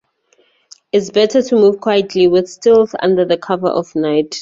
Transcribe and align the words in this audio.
It's 0.91 1.11
better 1.11 1.43
to 1.43 1.55
move 1.55 1.79
quietly, 1.79 2.27
with 2.27 2.49
stealth, 2.49 2.95
under 3.03 3.23
the 3.23 3.37
cover 3.37 3.67
of 3.69 3.95
night. 3.95 4.39